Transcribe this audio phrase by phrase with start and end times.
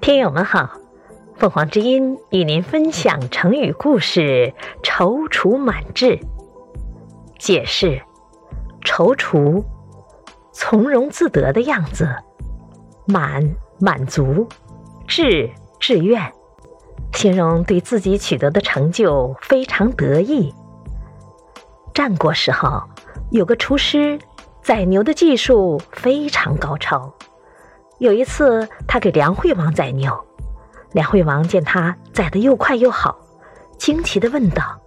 [0.00, 0.70] 听友们好，
[1.36, 6.18] 凤凰之音与您分享成语故事“踌躇满志”。
[7.38, 8.00] 解释：
[8.82, 9.62] 踌躇，
[10.52, 12.06] 从容自得的样子；
[13.04, 14.48] 满，满足；
[15.06, 16.32] 志，志愿，
[17.12, 20.54] 形容对自己取得的成就非常得意。
[21.92, 22.82] 战国时候，
[23.30, 24.18] 有个厨师
[24.62, 27.12] 宰牛的技术非常高超。
[28.00, 30.10] 有一次，他给梁惠王宰牛，
[30.92, 33.14] 梁惠王见他宰得又快又好，
[33.76, 34.80] 惊奇地问道：“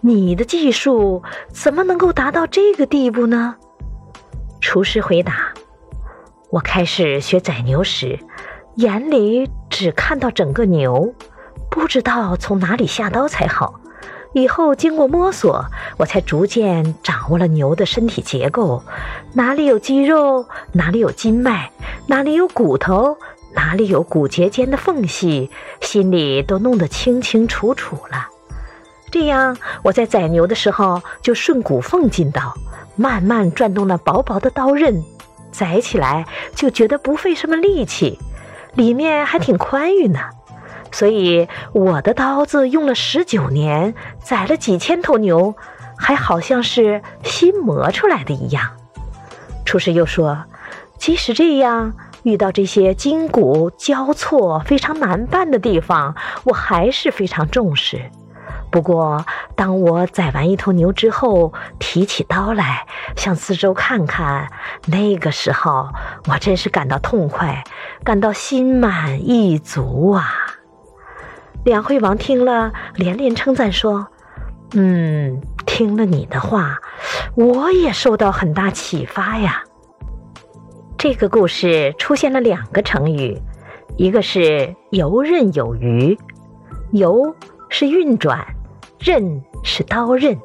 [0.00, 3.56] 你的技术怎么能够达到这个地步呢？”
[4.58, 5.52] 厨师回答
[6.48, 8.18] ：“我开始学宰牛时，
[8.76, 11.14] 眼里只看到整个牛，
[11.70, 13.78] 不知道从哪里下刀才好。”
[14.34, 15.64] 以后经过摸索，
[15.96, 18.82] 我才逐渐掌握了牛的身体结构，
[19.32, 21.70] 哪里有肌肉，哪里有筋脉，
[22.08, 23.16] 哪里有骨头，
[23.54, 25.50] 哪里有骨节间的缝隙，
[25.80, 28.26] 心里都弄得清清楚楚了。
[29.12, 32.52] 这样，我在宰牛的时候就顺骨缝进刀，
[32.96, 35.00] 慢慢转动那薄薄的刀刃，
[35.52, 38.18] 宰起来就觉得不费什么力气，
[38.74, 40.18] 里面还挺宽裕呢。
[40.94, 45.56] 所以我的刀子用了十九年，宰了几千头牛，
[45.98, 48.70] 还好像是新磨出来的一样。
[49.64, 50.44] 厨师又说，
[50.96, 56.14] 即使这样，遇到这些筋骨交错、非常难办的地方，
[56.44, 58.00] 我还是非常重视。
[58.70, 62.86] 不过，当我宰完一头牛之后，提起刀来，
[63.16, 64.48] 向四周看看，
[64.86, 65.88] 那个时候
[66.28, 67.64] 我真是感到痛快，
[68.04, 70.43] 感到心满意足啊！
[71.64, 74.06] 梁惠王听了，连连称赞说
[74.76, 76.78] ：“嗯，听了你的话，
[77.34, 79.64] 我也受到很大启发呀。”
[80.98, 83.40] 这个故事出现了两个成语，
[83.96, 86.18] 一个是“游刃有余
[86.92, 87.34] ”，“游”
[87.70, 88.46] 是运转
[89.00, 90.38] ，“刃”是刀刃，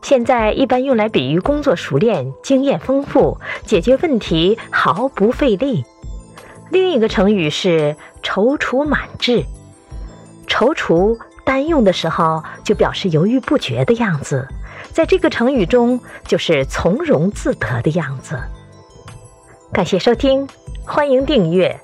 [0.00, 5.84] 现在一般用来比喻工作熟练、经验丰富、解决问题毫不费力。
[6.70, 7.94] 另一个成语是
[8.24, 9.44] “踌躇满志”。
[10.52, 14.46] 踌躇单用的时候就表示犹豫不决的样子，
[14.92, 18.38] 在这个成语中就是从容自得的样子。
[19.72, 20.46] 感谢收听，
[20.84, 21.80] 欢迎订阅。